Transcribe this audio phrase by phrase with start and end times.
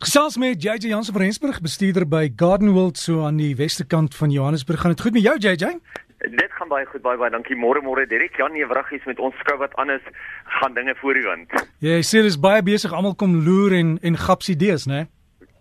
[0.00, 4.14] Gesels met JJ Jansen van Rensburg, bestuurder by Garden World so aan die weste kant
[4.16, 4.80] van Johannesburg.
[4.80, 5.76] Gaan dit goed met jou JJ?
[6.18, 7.56] Dit gaan baie goed, baie baie dankie.
[7.56, 10.00] Môre môre Derek Jan Ewragies met ons skou wat anders
[10.56, 11.52] gaan dinge voor die wind.
[11.84, 15.04] Ja, jy sê dis baie besig, almal kom loer en en gaps idees, né?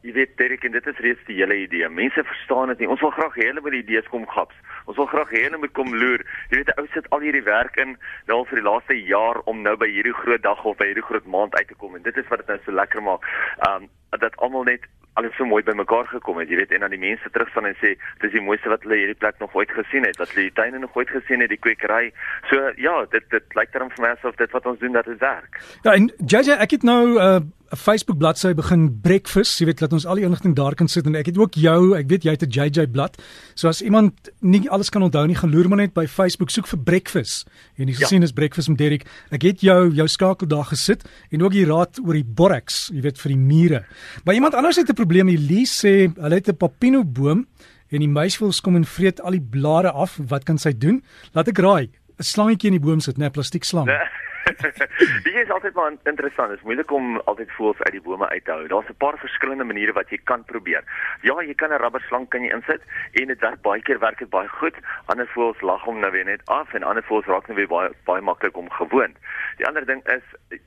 [0.08, 1.92] Jy weet Derek en dit is reeds die hele idee.
[1.92, 2.92] Mense verstaan dit nie.
[2.96, 4.56] Ons wil graag hê hulle moet die idees kom gaps.
[4.88, 6.24] Ons wil graag hê hulle moet kom loer.
[6.48, 7.98] Jy weet ou sit al hierdie werk in
[8.32, 11.28] nou vir die laaste jaar om nou by hierdie groot dag of by hierdie groot
[11.28, 13.28] maand uit te kom en dit is wat dit nou so lekker maak.
[13.68, 14.88] Um dat almal net
[15.20, 17.76] alles so mooi bymekaar gekom het, jy weet, en dan die mense terug staan en
[17.82, 20.58] sê dis die mooiste wat hulle hierdie plek nog ooit gesien het, wat hulle die
[20.60, 22.12] tuine nog ooit gesien het, die kwekery.
[22.52, 25.20] So ja, dit dit lyk dan vir my asof dit wat ons doen dat dit
[25.24, 25.60] werk.
[25.84, 27.40] Ja, en JJ, ek het nou uh,
[27.78, 31.18] Facebook bladsy begin breakfast, jy weet, laat ons al die inligting daar kan sit en
[31.20, 33.18] ek het ook jou, ek weet jy het 'n JJ blad.
[33.56, 36.68] So as iemand nie alles kan onthou nie, gaan loer maar net by Facebook soek
[36.68, 37.48] vir breakfast.
[37.78, 38.22] En jy ja.
[38.22, 39.06] is breakfast met Derek.
[39.32, 43.02] Ek het jou jou skakel daar gesit en ook die raad oor die borax, jy
[43.02, 43.86] weet vir die mure.
[44.26, 45.28] Maar iemand anders het 'n probleem.
[45.28, 47.48] Elise sê hulle het 'n papino boom
[47.90, 50.20] en die muisvoëls kom en vreet al die blare af.
[50.28, 51.04] Wat kan sy doen?
[51.34, 51.90] Laat ek raai.
[52.20, 53.86] 'n Slangetjie in die boom sit, 'n nee, plastiek slang.
[53.86, 53.96] Nee.
[55.26, 56.50] Dit is altyd maar interessant.
[56.50, 58.68] Dit is moeilik om altyd voels uit die bome uit te hou.
[58.68, 60.84] Daar's 'n paar verskillende maniere wat jy kan probeer.
[61.22, 64.30] Ja, jy kan 'n rubberslang kan jy insit en dit werk baie keer werk dit
[64.30, 64.76] baie goed.
[65.06, 67.90] Ander voels lag hom nou weer net af en ander voels raak nou weer baie
[68.06, 69.18] baie maklik om gewoond.
[69.58, 70.24] Die ander ding is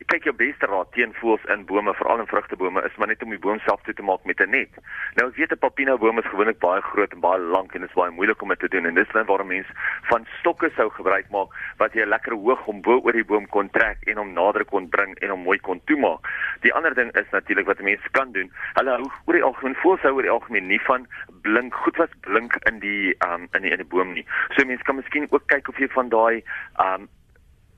[0.06, 3.30] kyk jou beste raad teen voels in bome, veral in vrugtebome, is maar net om
[3.30, 4.70] die boom self toe te maak met 'n net.
[5.14, 7.88] Nou ek weet 'n papino boom is gewoonlik baie groot en baie lank en dit
[7.88, 10.90] is baie moeilik om dit te doen en dis dan waarom mense van stokke sou
[10.90, 14.32] gebruik maak wat jy lekker hoog om bo oor die boom kon trek en hom
[14.36, 16.28] nader kon bring en hom mooi kon toemaak.
[16.66, 18.52] Die ander ding is natuurlik wat mense kan doen.
[18.78, 21.06] Hulle hou oor die algemeen voorsou oor die algemeen nie van
[21.46, 24.26] blink goed wat blink in die um in die in die boom nie.
[24.56, 26.42] So mense kan miskien ook kyk of jy van daai
[26.84, 27.08] um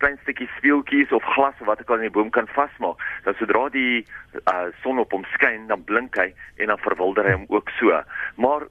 [0.03, 3.01] klein stukkie speeltjies of glas of wat ek al in die boom kan vasmaak.
[3.25, 4.05] Dan sodra die
[4.51, 8.01] uh, son op hom skyn, dan blink hy en dan verwilder hy hom ook so.
[8.37, 8.67] Maar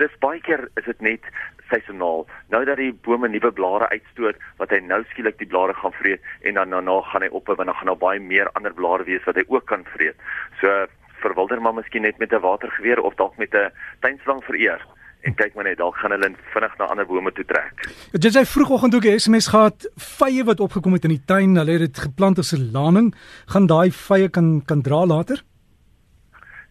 [0.00, 1.28] dis baie keer is dit net
[1.72, 2.26] seisoonaal.
[2.52, 6.24] Nou dat die bome nuwe blare uitstoot, wat hy nou skielik die blare gaan vreet
[6.42, 9.24] en dan daarna gaan hy op en dan gaan daar baie meer ander blare wees
[9.28, 10.18] wat hy ook kan vreet.
[10.60, 10.86] So
[11.22, 13.70] verwilder maar miskien net met 'n watergeweer of dalk met 'n
[14.00, 14.82] tuinslang vereer
[15.22, 17.86] en kyk maar net dalk gaan hulle vinnig na ander bome toe trek.
[18.12, 21.72] Is hy vroegoggend ook 'n SMS gehad, vye wat opgekom het in die tuin, hulle
[21.72, 23.14] het dit geplant as 'n laning,
[23.46, 25.42] gaan daai vye kan kan dra later?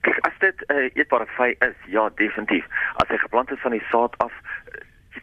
[0.02, 2.66] Kyk, as dit 'n uh, eetbare vy is, ja, definitief.
[2.96, 4.34] As hy geplant is van die saad af,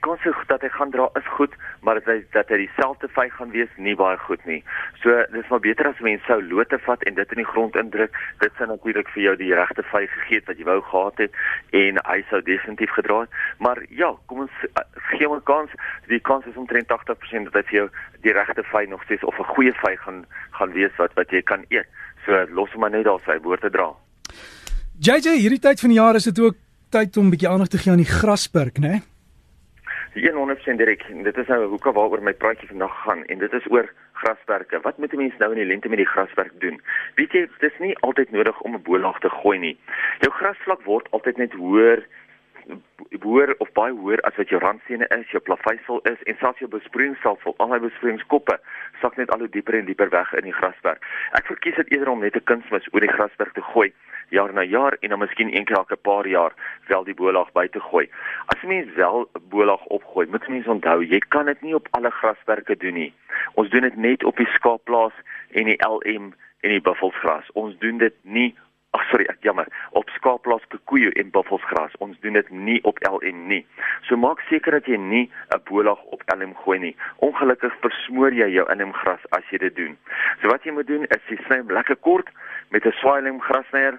[0.08, 3.26] kans so dat hy gaan dra is goed, maar dat hy dat hy dieselfde vy
[3.36, 4.60] gaan wees nie baie goed nie.
[5.02, 8.16] So dis maar beter as mense sou lote vat en dit in die grond indruk.
[8.42, 11.38] Dit sou natuurlik vir jou die regte vy gegee het wat jy wou gehad het
[11.82, 13.40] en hy sou definitief gedra het.
[13.58, 15.70] Maar ja, kom ons uh, gee hom 'n kans.
[16.08, 17.88] Die kans is omtrent 80% dat hy vir jou
[18.24, 20.24] die regte vy nog steeds of 'n goeie vy gaan
[20.58, 21.86] gaan wees wat wat jy kan eet.
[22.24, 23.92] So los hom maar net daar sy woorde dra.
[24.98, 26.56] JJ, hierdie tyd van die jaar is dit ook
[26.90, 28.88] tyd om 'n bietjie aandag te gee aan die grasperk, né?
[28.88, 29.17] Nee?
[30.20, 31.04] 100% direk.
[31.24, 34.80] Dit is nou hoekom waaroor my praatjie vandag gaan en dit is oor grasperke.
[34.82, 36.80] Wat moet 'n mens nou in die lente met die grasperk doen?
[37.14, 39.78] Weet jy, dit is nie altyd nodig om 'n bolaag te gooi nie.
[40.18, 42.06] Jou grasvlak word altyd net hoër
[43.22, 46.70] hoër of baie hoër as wat jou randstene is, jou plaveisel is en selfs jou
[46.70, 48.58] besproeiingsstelsel, al die besproeiingskoppe
[49.00, 51.04] sak net al hoe dieper en dieper weg in die grasperk.
[51.38, 53.92] Ek verkies dit eerder om net 'n kunsmis oor die grasperk te gooi
[54.28, 56.52] jaar na jaar en dan miskien een keer elke paar jaar
[56.86, 58.08] wel die bolaag by te gooi.
[58.46, 62.10] As mens wel 'n bolaag opgooi, moet mens onthou, jy kan dit nie op alle
[62.10, 63.14] grasperke doen nie.
[63.54, 65.12] Ons doen dit net op die skaapplaas
[65.50, 67.52] en die LM en die buffelsgras.
[67.52, 68.56] Ons doen dit nie
[68.90, 69.68] Ag sorry, ek jammer.
[69.90, 71.96] Op skaapplaas koeie en buffelsgras.
[71.98, 73.62] Ons doen dit nie op LM nie.
[74.08, 76.96] So maak seker dat jy nie 'n bolaag op LM gooi nie.
[77.18, 79.96] Ongelukkig versmoor jy jou LM gras as jy dit doen.
[80.42, 82.28] So wat jy moet doen is jy sny hom lekker kort
[82.70, 83.98] met 'n swaailem grasnyer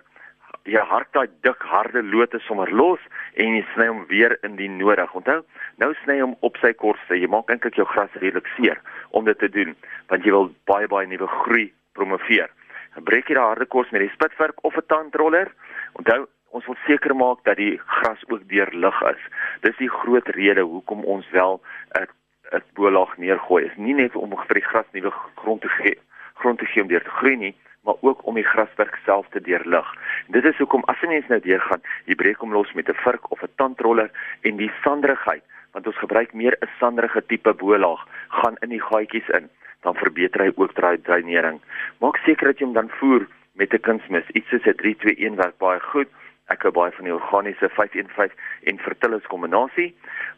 [0.68, 3.02] jy hard daai dik harde lote sommer los
[3.42, 5.14] en jy sny hom weer in die nodig.
[5.16, 5.42] Onthou,
[5.82, 7.18] nou sny hom op sy korste.
[7.18, 8.82] Jy maak eintlik jou gras redelik seer
[9.16, 9.76] om dit te doen,
[10.12, 12.50] want jy wil baie baie nuwe groei promoveer.
[12.96, 15.52] Dan breek jy daai harde kors met die spitwerk of 'n tandroller.
[15.94, 19.24] Onthou, ons wil seker maak dat die gras ook deur lig is.
[19.62, 21.62] Dis die groot rede hoekom ons wel
[22.00, 22.08] 'n
[22.52, 23.66] 'n bolaag neergooi.
[23.66, 25.98] Is nie net om vir die gras nuwe grond te gee,
[26.34, 29.42] grond te gee om deur te groei nie, maar ook om die grasperk self te
[29.42, 29.94] deurlig.
[30.28, 33.32] Dit is hoekom as 'n mens nou deurgaan, jy breek hom los met 'n vurk
[33.32, 34.10] of 'n tandroller
[34.42, 39.30] en die sanderigheid, want ons gebruik meer 'n sanderige tipe bolaag, gaan in die gaatjies
[39.30, 39.50] in,
[39.82, 41.62] dan verbeter hy ook draai dreinering.
[42.00, 44.30] Maak seker dat jy hom dan voer met 'n kunsmis.
[44.34, 46.10] Iets soos 'n 3-2-1 werk baie goed.
[46.50, 48.34] Ek hou baie van die organiese 5-1-5
[48.72, 49.92] en fertilis kombinasie,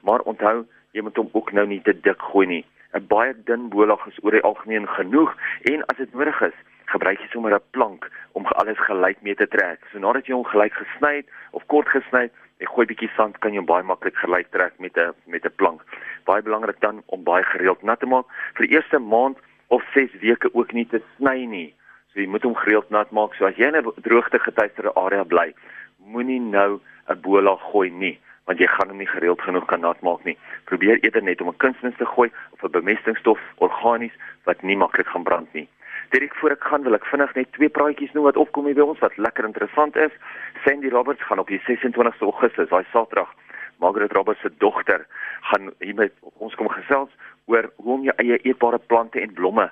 [0.07, 2.65] maar onthou, jy moet hom ook nou nie te dik gooi nie.
[2.93, 5.31] 'n Baie dun bolaag is oor die algemeen genoeg
[5.71, 6.57] en as dit nodig is,
[6.91, 9.79] gebruik jy sommer 'n plank om alles gelyk mee te trek.
[9.91, 13.39] So nadat jy hom gelyk gesny het of kort gesny het, jy gooi bietjie sand
[13.39, 15.81] kan jy baie maklik gelyk trek met 'n met 'n plank.
[16.25, 18.25] Baie belangrik dan om baie gereeld nat te maak
[18.55, 19.37] vir die eerste maand
[19.67, 21.73] of 6 weke ook nie te sny nie.
[22.13, 23.35] So jy moet hom gereeld nat maak.
[23.35, 25.53] So as jy in 'n droogte getuisterde area bly,
[25.97, 26.79] moenie nou
[27.09, 30.37] 'n bola gooi nie want jy gaan hom nie gereeld genoeg kan nat maak nie.
[30.65, 34.11] Probeer eerder net om 'n kunsmis te gooi of 'n bemestingstof organies
[34.43, 35.67] wat nie maklik gaan brand nie.
[36.09, 38.81] Direk voor ek gaan wil ek vinnig net twee praatjies noem wat opkom hier by
[38.81, 40.11] ons wat lekker interessant is.
[40.65, 43.29] Sandy Roberts gaan op die 26ste Augustus, daai Saterdag,
[43.79, 45.05] Margaret Roberts se dogter
[45.41, 47.09] gaan hier met ons kom gesels
[47.45, 49.71] oor hoe om jou eie eetbare plante en blomme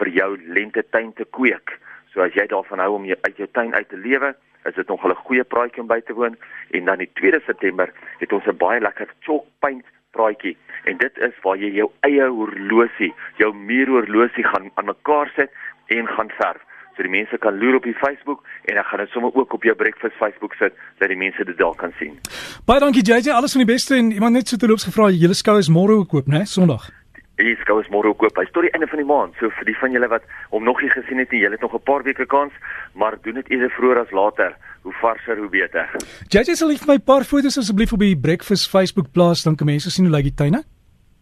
[0.00, 1.76] vir jou lente tuin te kweek.
[2.12, 4.34] So as jy daarvan hou om jou uit jou tuin uit te lewe,
[4.68, 6.36] is dit nog 'n goeie praatjie om by te woon
[6.70, 11.18] en dan die 2de September het ons 'n baie lekker chalk paint praatjie en dit
[11.18, 15.50] is waar jy jou eie horlosie, jou muuurhorlosie gaan aan mekaar sit
[15.86, 16.62] en gaan verf.
[16.96, 19.62] So die mense kan loer op die Facebook en dan gaan dit sommer ook op
[19.62, 22.18] jou breakfast Facebook sit dat die mense dit daar kan sien.
[22.66, 25.34] Baie dankie JJ, alles van die beste en iemand net so te loops gevra, julle
[25.34, 26.44] skou is môre ook oop, né?
[26.44, 26.99] Sondag.
[27.40, 28.36] Die skou is môre ook oop.
[28.36, 29.36] Hy storie einde van die maand.
[29.40, 31.74] So vir die van julle wat hom nog nie gesien het nie, julle het nog
[31.74, 32.52] 'n paar weke kans,
[32.94, 34.56] maar doen dit eerder vroeër as later.
[34.82, 35.88] Hoe varser hoe beter.
[36.28, 39.90] JJ sal vir my paar foto's asseblief op die breakfast Facebook plaas dan kan mense
[39.90, 40.64] sien hoe lyk die tuine.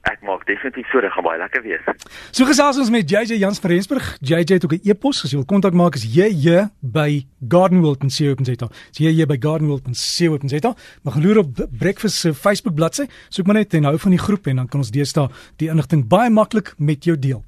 [0.03, 1.85] Ek maak definitief so, dit gaan baie lekker wees.
[2.33, 4.11] So gesels ons met JJ Jans van Rensburg.
[4.21, 8.69] JJ het ook 'n e-pos as jy wil kontak maak is JJ by gardenworld.co.za.
[8.91, 10.75] So JJ by gardenworld.co.za.
[11.03, 13.07] Mag loer op Breakfast se Facebook bladsy.
[13.29, 16.09] Soek maar net en hou van die groep en dan kan ons deesdae die inligting
[16.09, 17.45] baie maklik met jou deel.